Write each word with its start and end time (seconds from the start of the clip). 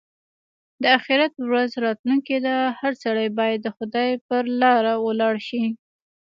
د 0.81 0.83
اخيرت 0.99 1.33
ورځ 1.49 1.71
راتلونکې 1.85 2.37
ده؛ 2.45 2.55
هر 2.79 2.93
سړی 3.03 3.27
باید 3.39 3.59
د 3.63 3.67
خدای 3.77 4.09
پر 4.27 4.43
لاره 4.61 4.93
ولاړ 5.05 5.35
شي. 5.47 5.63